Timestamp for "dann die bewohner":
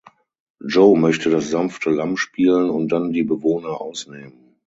2.91-3.79